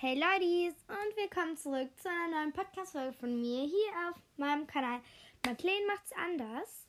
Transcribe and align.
Hey 0.00 0.14
Ladies 0.14 0.74
und 0.86 1.16
willkommen 1.16 1.56
zurück 1.56 1.88
zu 2.00 2.08
einer 2.08 2.28
neuen 2.36 2.52
Podcast-Folge 2.52 3.14
von 3.14 3.40
mir 3.40 3.64
hier 3.64 3.90
auf 4.08 4.16
meinem 4.36 4.64
Kanal. 4.64 5.00
McLean 5.44 5.86
macht's 5.88 6.12
anders. 6.12 6.86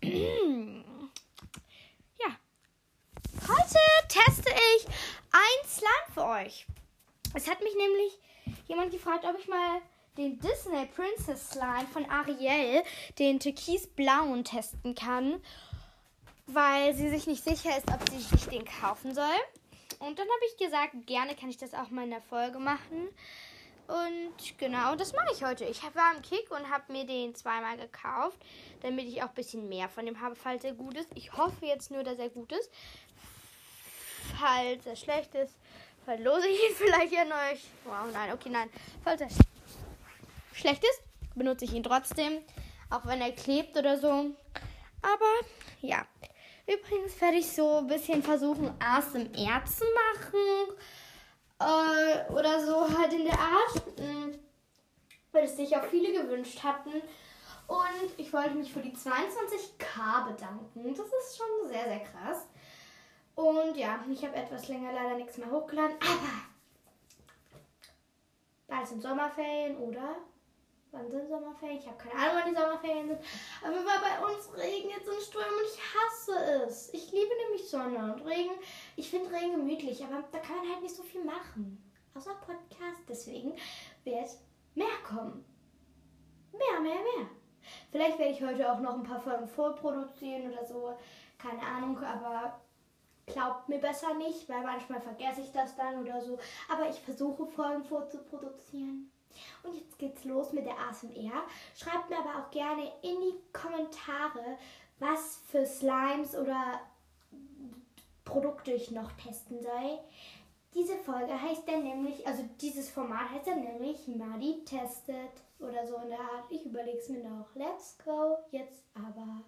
ja. 2.20 2.36
Heute 3.48 3.80
teste 4.06 4.48
ich 4.76 4.86
ein 5.32 5.68
Slime 5.68 6.14
für 6.14 6.24
euch. 6.24 6.64
Es 7.34 7.50
hat 7.50 7.60
mich 7.64 7.74
nämlich 7.74 8.16
jemand 8.68 8.92
gefragt, 8.92 9.24
ob 9.24 9.36
ich 9.40 9.48
mal 9.48 9.80
den 10.16 10.38
Disney 10.38 10.86
Princess 10.86 11.50
Slime 11.50 11.88
von 11.92 12.08
Ariel, 12.08 12.84
den 13.18 13.40
türkisblauen, 13.40 14.44
testen 14.44 14.94
kann, 14.94 15.42
weil 16.46 16.94
sie 16.94 17.08
sich 17.08 17.26
nicht 17.26 17.42
sicher 17.42 17.76
ist, 17.76 17.90
ob 17.90 18.08
sie 18.08 18.20
sich 18.20 18.46
den 18.46 18.64
kaufen 18.64 19.16
soll. 19.16 19.34
Und 20.02 20.18
dann 20.18 20.26
habe 20.26 20.44
ich 20.48 20.56
gesagt, 20.56 21.06
gerne 21.06 21.36
kann 21.36 21.48
ich 21.48 21.58
das 21.58 21.74
auch 21.74 21.90
mal 21.90 22.02
in 22.02 22.10
der 22.10 22.20
Folge 22.20 22.58
machen. 22.58 23.08
Und 23.86 24.58
genau, 24.58 24.96
das 24.96 25.12
mache 25.12 25.32
ich 25.32 25.44
heute. 25.44 25.64
Ich 25.64 25.80
war 25.94 26.14
im 26.16 26.22
Kick 26.22 26.50
und 26.50 26.68
habe 26.70 26.92
mir 26.92 27.06
den 27.06 27.36
zweimal 27.36 27.76
gekauft, 27.76 28.36
damit 28.80 29.06
ich 29.06 29.22
auch 29.22 29.28
ein 29.28 29.34
bisschen 29.34 29.68
mehr 29.68 29.88
von 29.88 30.04
dem 30.04 30.20
habe, 30.20 30.34
falls 30.34 30.64
er 30.64 30.72
gut 30.72 30.96
ist. 30.96 31.08
Ich 31.14 31.36
hoffe 31.36 31.66
jetzt 31.66 31.92
nur, 31.92 32.02
dass 32.02 32.18
er 32.18 32.30
gut 32.30 32.50
ist. 32.50 32.68
Falls 34.40 34.86
er 34.86 34.96
schlecht 34.96 35.36
ist, 35.36 35.54
verlose 36.04 36.48
ich 36.48 36.58
ihn 36.58 36.74
vielleicht 36.76 37.16
an 37.18 37.32
euch. 37.32 37.62
Wow, 37.84 38.12
nein, 38.12 38.32
okay, 38.32 38.48
nein. 38.50 38.70
Falls 39.04 39.20
er 39.20 39.28
schlecht 40.52 40.82
ist, 40.82 41.02
benutze 41.36 41.64
ich 41.64 41.74
ihn 41.74 41.84
trotzdem. 41.84 42.42
Auch 42.90 43.06
wenn 43.06 43.20
er 43.20 43.30
klebt 43.30 43.76
oder 43.76 43.96
so. 43.98 44.34
Aber 45.00 45.30
ja, 45.80 46.04
Übrigens 46.66 47.20
werde 47.20 47.38
ich 47.38 47.50
so 47.50 47.78
ein 47.78 47.86
bisschen 47.86 48.22
versuchen, 48.22 48.72
ASMR 48.78 49.64
zu 49.64 49.84
machen. 49.84 50.76
Äh, 51.58 52.32
oder 52.32 52.64
so 52.64 52.98
halt 52.98 53.12
in 53.12 53.24
der 53.24 53.38
Art. 53.38 53.82
Hm, 53.98 54.38
weil 55.32 55.44
es 55.44 55.56
sich 55.56 55.76
auch 55.76 55.84
viele 55.84 56.12
gewünscht 56.12 56.62
hatten. 56.62 56.92
Und 57.66 58.18
ich 58.18 58.32
wollte 58.32 58.54
mich 58.54 58.72
für 58.72 58.80
die 58.80 58.92
22k 58.92 60.28
bedanken. 60.28 60.94
Das 60.94 61.06
ist 61.06 61.36
schon 61.36 61.68
sehr, 61.68 61.84
sehr 61.84 62.00
krass. 62.00 62.46
Und 63.34 63.76
ja, 63.76 64.04
ich 64.10 64.24
habe 64.24 64.36
etwas 64.36 64.68
länger 64.68 64.92
leider 64.92 65.16
nichts 65.16 65.38
mehr 65.38 65.50
hochgeladen. 65.50 65.96
Aber 65.96 66.42
bald 68.68 68.86
sind 68.86 69.02
Sommerferien, 69.02 69.76
oder? 69.78 70.16
Wann 70.90 71.10
sind 71.10 71.26
Sommerferien? 71.28 71.78
Ich 71.78 71.86
habe 71.86 71.96
keine 71.96 72.14
Ahnung, 72.14 72.42
wann 72.42 72.50
die 72.50 72.60
Sommerferien 72.60 73.08
sind. 73.08 73.20
Aber 73.62 73.74
bei 73.74 74.26
uns 74.26 74.54
regnet 74.54 75.01
es. 76.52 76.92
Ich 76.92 77.10
liebe 77.12 77.30
nämlich 77.44 77.68
Sonne 77.68 78.12
und 78.12 78.26
Regen. 78.26 78.54
Ich 78.96 79.10
finde 79.10 79.32
Regen 79.32 79.56
gemütlich, 79.56 80.04
aber 80.04 80.24
da 80.30 80.38
kann 80.38 80.56
man 80.56 80.70
halt 80.70 80.82
nicht 80.82 80.94
so 80.94 81.02
viel 81.02 81.24
machen. 81.24 81.82
Außer 82.14 82.34
Podcast. 82.34 83.02
Deswegen 83.08 83.54
wird 84.04 84.30
mehr 84.74 84.86
kommen. 85.06 85.44
Mehr, 86.52 86.80
mehr, 86.80 86.94
mehr. 86.94 87.26
Vielleicht 87.90 88.18
werde 88.18 88.32
ich 88.32 88.42
heute 88.42 88.70
auch 88.70 88.80
noch 88.80 88.94
ein 88.94 89.02
paar 89.02 89.20
Folgen 89.20 89.48
vorproduzieren 89.48 90.52
oder 90.52 90.64
so. 90.64 90.94
Keine 91.38 91.62
Ahnung, 91.62 91.98
aber 91.98 92.60
glaubt 93.26 93.68
mir 93.68 93.78
besser 93.78 94.14
nicht, 94.14 94.48
weil 94.48 94.62
manchmal 94.62 95.00
vergesse 95.00 95.40
ich 95.42 95.52
das 95.52 95.76
dann 95.76 96.02
oder 96.02 96.20
so. 96.20 96.38
Aber 96.68 96.88
ich 96.88 97.00
versuche 97.00 97.46
Folgen 97.46 97.84
vorzuproduzieren. 97.84 99.10
Und 99.62 99.74
jetzt 99.74 99.98
geht's 99.98 100.24
los 100.24 100.52
mit 100.52 100.66
der 100.66 100.78
ASMR. 100.78 101.44
Schreibt 101.74 102.10
mir 102.10 102.18
aber 102.18 102.40
auch 102.40 102.50
gerne 102.50 102.92
in 103.02 103.20
die 103.20 103.40
Kommentare, 103.52 104.58
was 105.02 105.42
für 105.48 105.66
Slimes 105.66 106.36
oder 106.36 106.80
Produkte 108.24 108.72
ich 108.72 108.92
noch 108.92 109.10
testen 109.12 109.60
soll. 109.60 109.98
Diese 110.74 110.96
Folge 110.96 111.38
heißt 111.38 111.68
dann 111.68 111.82
nämlich, 111.82 112.26
also 112.26 112.48
dieses 112.60 112.88
Format 112.88 113.30
heißt 113.30 113.48
dann 113.48 113.60
nämlich 113.60 114.06
Madi 114.08 114.64
testet 114.64 115.42
oder 115.58 115.86
so 115.86 115.96
in 115.96 116.08
der 116.08 116.20
Art. 116.20 116.50
Ich 116.50 116.64
überlege 116.64 116.98
es 116.98 117.08
mir 117.08 117.22
noch. 117.28 117.54
Let's 117.54 117.98
go. 118.02 118.38
Jetzt 118.50 118.84
aber. 118.94 119.42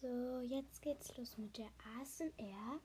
So, 0.00 0.40
jetzt 0.46 0.80
geht's 0.80 1.16
los 1.18 1.36
mit 1.36 1.58
der 1.58 1.68
ASMR. 2.00 2.80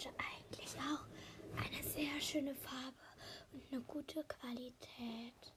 hatte 0.00 0.08
eigentlich 0.18 0.74
auch 0.78 1.04
eine 1.56 1.82
sehr 1.82 2.19
schöne 2.30 2.54
Farbe 2.54 2.96
und 3.52 3.60
eine 3.72 3.80
gute 3.80 4.22
Qualität. 4.22 5.52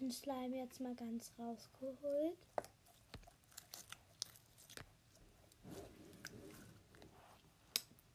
Den 0.00 0.10
Slime 0.10 0.56
jetzt 0.56 0.80
mal 0.80 0.94
ganz 0.94 1.32
rausgeholt. 1.38 2.38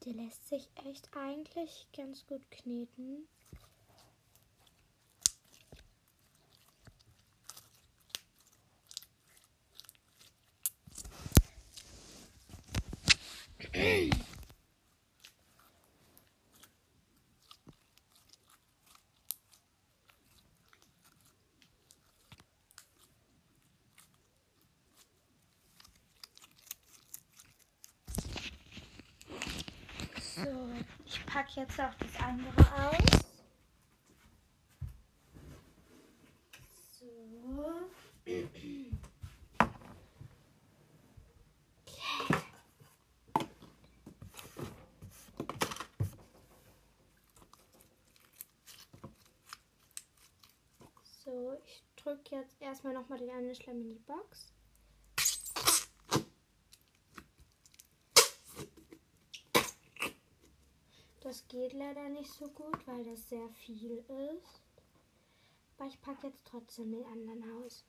Der 0.04 0.12
lässt 0.12 0.48
sich 0.48 0.68
echt 0.86 1.08
eigentlich 1.16 1.88
ganz 1.96 2.26
gut 2.26 2.50
kneten. 2.50 3.26
So, 30.44 30.50
ich 31.06 31.24
packe 31.24 31.60
jetzt 31.60 31.80
auch 31.80 31.94
das 31.94 32.22
andere 32.22 32.60
aus. 32.60 33.24
So. 36.90 37.06
So, 51.24 51.54
ich 51.64 51.82
drücke 51.96 52.36
jetzt 52.36 52.60
erstmal 52.60 52.92
nochmal 52.92 53.18
den 53.18 53.30
einen 53.30 53.54
Schleim 53.54 53.80
in 53.80 53.88
die 53.88 53.98
Box. 54.00 54.53
Das 61.24 61.48
geht 61.48 61.72
leider 61.72 62.06
nicht 62.10 62.30
so 62.30 62.46
gut, 62.48 62.86
weil 62.86 63.02
das 63.02 63.30
sehr 63.30 63.48
viel 63.48 64.04
ist. 64.36 64.60
Aber 65.78 65.88
ich 65.88 65.98
packe 66.02 66.26
jetzt 66.26 66.44
trotzdem 66.44 66.92
den 66.92 67.06
anderen 67.06 67.64
aus. 67.64 67.82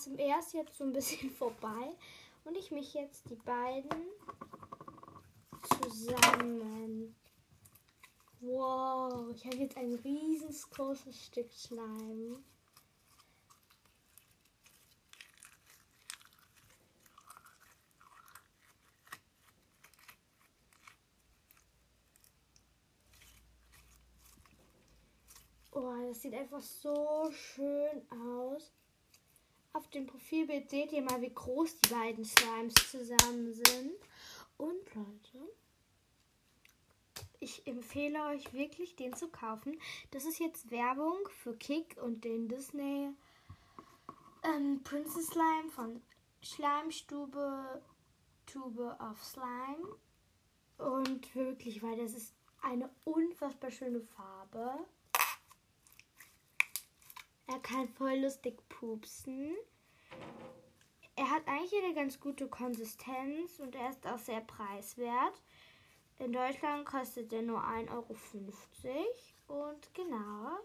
ASMR 0.00 0.38
ist 0.38 0.54
jetzt 0.54 0.78
so 0.78 0.84
ein 0.84 0.92
bisschen 0.92 1.30
vorbei 1.38 1.94
und 2.44 2.56
ich 2.56 2.70
mich 2.70 2.94
jetzt 2.94 3.28
die 3.28 3.36
beiden 3.36 3.90
zusammen. 5.82 7.14
Wow, 8.40 9.30
ich 9.34 9.44
habe 9.44 9.56
jetzt 9.56 9.76
ein 9.76 9.92
riesengroßes 9.92 11.26
Stück 11.26 11.52
Schleim. 11.52 12.42
Oh, 25.72 25.94
das 26.08 26.22
sieht 26.22 26.34
einfach 26.34 26.60
so 26.60 27.30
schön 27.32 28.02
aus. 28.10 28.72
Auf 29.72 29.88
dem 29.88 30.06
Profilbild 30.06 30.68
seht 30.68 30.92
ihr 30.92 31.02
mal, 31.02 31.20
wie 31.22 31.32
groß 31.32 31.80
die 31.80 31.90
beiden 31.90 32.24
Slimes 32.24 32.74
zusammen 32.90 33.52
sind. 33.52 33.92
Und 34.56 34.94
Leute, 34.94 35.52
ich 37.38 37.66
empfehle 37.66 38.26
euch 38.26 38.52
wirklich, 38.52 38.96
den 38.96 39.14
zu 39.14 39.28
kaufen. 39.28 39.80
Das 40.10 40.24
ist 40.24 40.40
jetzt 40.40 40.70
Werbung 40.70 41.16
für 41.42 41.56
Kick 41.56 41.96
und 42.02 42.24
den 42.24 42.48
Disney 42.48 43.10
ähm, 44.42 44.82
Princess 44.82 45.28
Slime 45.28 45.70
von 45.70 46.02
Schleimstube 46.42 47.82
Tube 48.46 48.96
of 49.00 49.24
Slime. 49.24 49.96
Und 50.78 51.34
wirklich, 51.34 51.82
weil 51.82 51.96
das 51.96 52.14
ist 52.14 52.34
eine 52.62 52.90
unfassbar 53.04 53.70
schöne 53.70 54.00
Farbe. 54.00 54.86
Er 57.52 57.58
kann 57.58 57.88
voll 57.88 58.14
lustig 58.14 58.56
pupsen. 58.68 59.56
Er 61.16 61.30
hat 61.30 61.48
eigentlich 61.48 61.82
eine 61.82 61.94
ganz 61.94 62.20
gute 62.20 62.46
Konsistenz 62.46 63.58
und 63.58 63.74
er 63.74 63.90
ist 63.90 64.06
auch 64.06 64.18
sehr 64.18 64.40
preiswert. 64.40 65.42
In 66.20 66.32
Deutschland 66.32 66.86
kostet 66.86 67.32
er 67.32 67.42
nur 67.42 67.60
1,50 67.60 67.90
Euro. 69.48 69.72
Und 69.72 69.94
genau. 69.94 70.58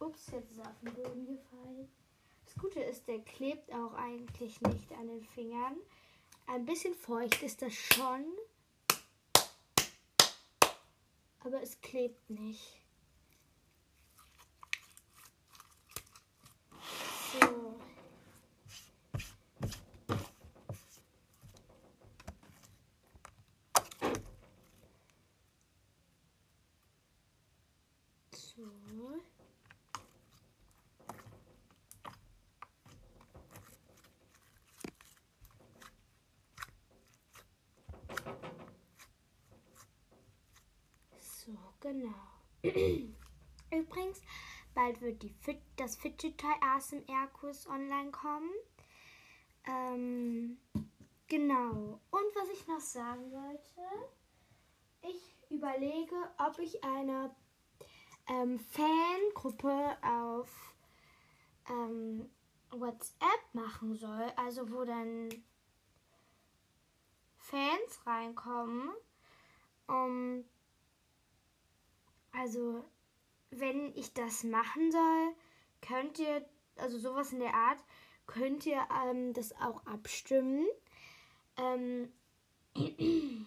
Ups, 0.00 0.26
jetzt 0.32 0.50
ist 0.50 0.58
er 0.58 0.70
auf 0.70 0.80
den 0.80 0.92
Boden 0.92 1.24
gefallen. 1.24 2.01
Das 2.52 2.62
Gute 2.62 2.80
ist, 2.80 3.08
der 3.08 3.18
klebt 3.20 3.72
auch 3.72 3.94
eigentlich 3.94 4.60
nicht 4.60 4.92
an 4.92 5.08
den 5.08 5.24
Fingern. 5.24 5.76
Ein 6.46 6.66
bisschen 6.66 6.94
feucht 6.94 7.42
ist 7.42 7.62
das 7.62 7.72
schon, 7.72 8.26
aber 11.40 11.62
es 11.62 11.80
klebt 11.80 12.28
nicht. 12.28 12.78
So. 17.32 17.80
So. 28.36 29.22
Genau. 41.82 42.14
Übrigens, 43.70 44.22
bald 44.74 45.00
wird 45.02 45.22
die 45.22 45.34
Fit, 45.40 45.60
das 45.76 45.96
Fidget 45.96 46.42
ASMR-Kurs 46.60 47.66
online 47.66 48.10
kommen. 48.10 48.50
Ähm, 49.64 50.58
genau. 51.28 52.00
Und 52.10 52.36
was 52.36 52.48
ich 52.52 52.66
noch 52.66 52.80
sagen 52.80 53.30
wollte, 53.32 53.82
ich 55.02 55.36
überlege, 55.50 56.16
ob 56.38 56.58
ich 56.58 56.82
eine 56.84 57.34
ähm, 58.28 58.58
Fangruppe 58.58 59.96
auf 60.02 60.74
ähm, 61.68 62.30
WhatsApp 62.70 63.54
machen 63.54 63.94
soll, 63.96 64.32
also 64.36 64.70
wo 64.70 64.84
dann 64.84 65.28
Fans 67.36 68.06
reinkommen. 68.06 68.90
Um, 69.88 70.44
also, 72.32 72.84
wenn 73.50 73.94
ich 73.96 74.12
das 74.14 74.44
machen 74.44 74.90
soll, 74.90 75.34
könnt 75.80 76.18
ihr, 76.18 76.44
also 76.76 76.98
sowas 76.98 77.32
in 77.32 77.40
der 77.40 77.54
Art, 77.54 77.78
könnt 78.26 78.66
ihr 78.66 78.86
ähm, 79.04 79.32
das 79.32 79.52
auch 79.60 79.84
abstimmen. 79.86 80.66
Ähm, 81.56 82.12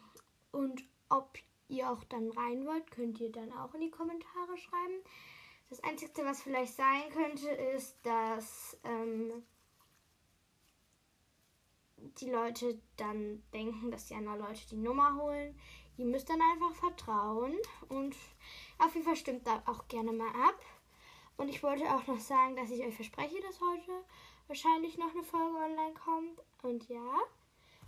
und 0.51 0.83
ob 1.09 1.37
ihr 1.67 1.89
auch 1.89 2.03
dann 2.05 2.29
rein 2.31 2.65
wollt, 2.65 2.91
könnt 2.91 3.19
ihr 3.19 3.31
dann 3.31 3.51
auch 3.53 3.73
in 3.73 3.81
die 3.81 3.91
Kommentare 3.91 4.57
schreiben. 4.57 5.01
Das 5.69 5.83
Einzige, 5.83 6.23
was 6.23 6.43
vielleicht 6.43 6.75
sein 6.75 7.09
könnte, 7.11 7.49
ist, 7.49 7.97
dass 8.03 8.77
ähm, 8.83 9.43
die 11.97 12.29
Leute 12.29 12.79
dann 12.97 13.43
denken, 13.53 13.91
dass 13.91 14.05
die 14.05 14.15
anderen 14.15 14.39
Leute 14.39 14.61
die 14.69 14.77
Nummer 14.77 15.15
holen. 15.15 15.59
Ihr 15.97 16.05
müsst 16.05 16.29
dann 16.29 16.41
einfach 16.41 16.73
vertrauen 16.73 17.55
und 17.89 18.15
auf 18.79 18.93
jeden 18.93 19.05
Fall 19.05 19.15
stimmt 19.15 19.47
da 19.47 19.63
auch 19.65 19.87
gerne 19.87 20.11
mal 20.11 20.27
ab. 20.27 20.59
Und 21.37 21.49
ich 21.49 21.63
wollte 21.63 21.83
auch 21.85 22.05
noch 22.07 22.19
sagen, 22.19 22.55
dass 22.55 22.69
ich 22.69 22.81
euch 22.85 22.95
verspreche, 22.95 23.41
dass 23.41 23.59
heute 23.61 23.91
wahrscheinlich 24.47 24.97
noch 24.97 25.11
eine 25.11 25.23
Folge 25.23 25.57
online 25.57 25.93
kommt. 25.93 26.41
Und 26.63 26.87
ja. 26.89 27.19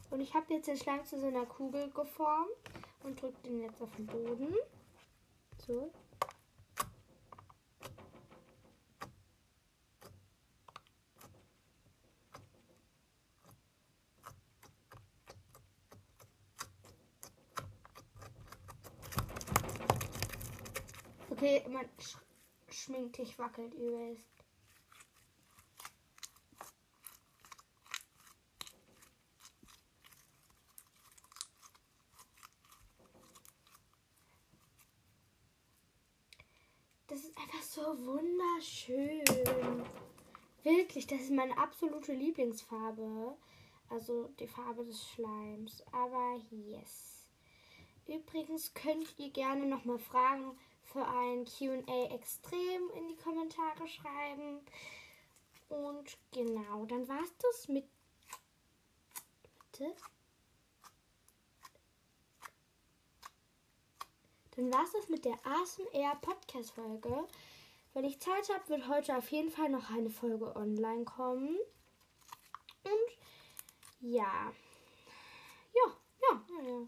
Und 0.09 0.21
ich 0.21 0.33
habe 0.33 0.53
jetzt 0.53 0.67
den 0.67 0.77
Schleim 0.77 1.03
zu 1.05 1.19
so 1.19 1.27
einer 1.27 1.45
Kugel 1.45 1.89
geformt 1.91 2.49
und 3.03 3.21
drücke 3.21 3.41
den 3.43 3.61
jetzt 3.61 3.81
auf 3.81 3.93
den 3.95 4.05
Boden. 4.05 4.55
So. 5.65 5.91
Okay, 21.37 21.63
mein 21.69 21.87
Sch 21.99 22.17
Schminktisch 22.69 23.37
wackelt 23.37 23.71
übelst. 23.75 24.25
Das 37.05 37.19
ist 37.19 37.37
einfach 37.37 37.61
so 37.61 37.81
wunderschön. 38.03 39.23
Wirklich, 40.63 41.05
das 41.05 41.19
ist 41.21 41.31
meine 41.31 41.55
absolute 41.59 42.13
Lieblingsfarbe. 42.13 43.37
Also 43.89 44.29
die 44.39 44.47
Farbe 44.47 44.83
des 44.83 45.07
Schleims. 45.07 45.83
Aber 45.91 46.41
yes. 46.49 47.27
Übrigens 48.07 48.73
könnt 48.73 49.13
ihr 49.19 49.29
gerne 49.29 49.67
nochmal 49.67 49.99
Fragen 49.99 50.57
für 50.91 51.05
ein 51.05 51.45
QA 51.45 52.13
extrem 52.13 52.89
in 52.95 53.07
die 53.09 53.17
Kommentare 53.17 53.87
schreiben. 53.87 54.61
Und 55.69 56.17
genau, 56.31 56.85
dann 56.85 57.07
war 57.07 57.21
es 57.21 57.37
das 57.37 57.67
mit. 57.67 57.85
Bitte? 59.71 59.93
Dann 64.51 64.73
war 64.73 64.83
es 64.83 64.91
das 64.93 65.09
mit 65.09 65.25
der 65.25 65.37
ASMR 65.45 66.15
Podcast 66.21 66.71
Folge. 66.71 67.27
Wenn 67.93 68.05
ich 68.05 68.19
Zeit 68.19 68.49
habe, 68.49 68.69
wird 68.69 68.87
heute 68.87 69.17
auf 69.17 69.29
jeden 69.29 69.51
Fall 69.51 69.69
noch 69.69 69.89
eine 69.91 70.09
Folge 70.09 70.55
online 70.55 71.03
kommen. 71.03 71.57
Und 72.83 73.17
ja. 73.99 74.51
Ja, 75.73 75.97
ja, 76.21 76.61
ja. 76.63 76.87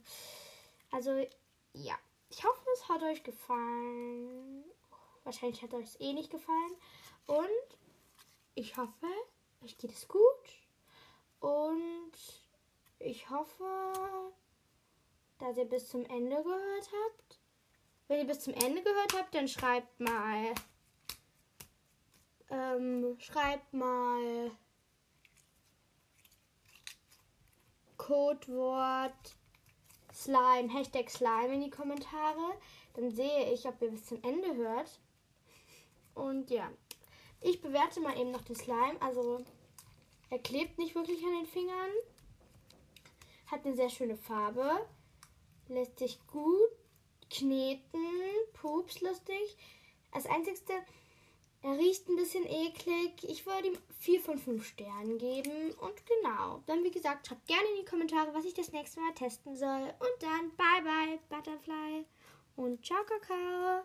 Also, 0.92 1.28
ja. 1.74 1.98
Ich 2.30 2.44
hoffe, 2.44 2.70
es 2.74 2.88
hat 2.88 3.02
euch 3.02 3.24
gefallen. 3.24 4.64
Wahrscheinlich 5.24 5.62
hat 5.64 5.74
euch 5.74 5.86
es 5.86 6.00
eh 6.00 6.14
nicht 6.14 6.30
gefallen. 6.30 6.76
Und 7.26 7.78
ich 8.56 8.78
hoffe, 8.78 9.08
euch 9.64 9.78
geht 9.78 9.92
es 9.92 10.08
gut. 10.08 10.24
Und 11.40 12.12
ich 13.00 13.30
hoffe, 13.30 14.34
dass 15.40 15.58
ihr 15.58 15.66
bis 15.66 15.90
zum 15.90 16.06
Ende 16.06 16.44
gehört 16.44 16.90
habt. 16.92 17.40
Wenn 18.08 18.20
ihr 18.20 18.28
bis 18.28 18.42
zum 18.42 18.54
Ende 18.54 18.82
gehört 18.84 19.14
habt, 19.18 19.34
dann 19.34 19.48
schreibt 19.48 20.00
mal. 20.00 20.54
Ähm, 22.50 23.18
schreibt 23.20 23.74
mal. 23.74 24.52
Codewort 27.98 29.39
Slime, 30.20 30.68
Hashtag 30.74 31.10
Slime 31.10 31.54
in 31.54 31.62
die 31.62 31.70
Kommentare. 31.70 32.58
Dann 32.94 33.10
sehe 33.10 33.54
ich, 33.54 33.66
ob 33.66 33.82
ihr 33.82 33.92
bis 33.92 34.06
zum 34.06 34.22
Ende 34.22 34.54
hört. 34.54 35.00
Und 36.14 36.52
ja, 36.52 36.70
ich 37.40 37.62
bewerte 37.62 38.02
mal 38.02 38.20
eben 38.20 38.32
noch 38.32 38.42
den 38.42 38.56
Slime. 38.56 38.98
Also, 39.00 39.46
er 40.30 40.40
klebt 40.40 40.78
nicht 40.78 40.94
wirklich 40.94 41.24
an 41.24 41.38
den 41.40 41.46
Fingern. 41.46 41.92
Hat 43.48 43.66
eine 43.66 43.76
sehr 43.76 43.90
schöne 43.90 44.18
Farbe. 44.18 44.86
Lässt 45.70 46.00
sich 46.00 46.20
gut 46.28 46.70
kneten. 47.30 48.04
Pups 48.54 49.00
lustig. 49.00 49.58
Als 50.12 50.26
einzigste, 50.26 50.74
er 51.62 51.78
riecht 51.78 52.08
ein 52.08 52.16
bisschen 52.16 52.46
eklig. 52.46 53.24
Ich 53.24 53.46
würde 53.46 53.68
ihm 53.68 53.78
4 54.00 54.22
von 54.22 54.38
5 54.38 54.66
Sternen 54.66 55.18
geben. 55.18 55.72
Und 55.74 56.06
genau, 56.06 56.64
dann 56.66 56.84
wie 56.84 56.92
gesagt, 56.92 57.28
schreibt 57.28 57.48
gerne 57.48 57.68
in 57.72 57.82
die 57.84 57.90
Kommentare, 57.90 58.34
was 58.34 58.46
ich 58.46 58.54
das 58.54 58.72
nächste 58.72 59.02
Mal 59.02 59.14
testen 59.14 59.56
soll. 59.56 59.94
Und 60.00 60.22
dann 60.22 60.52
bye 60.56 60.82
bye, 60.84 61.20
Butterfly. 61.30 62.06
Und 62.56 62.86
ciao, 62.86 63.04
Kakao. 63.04 63.84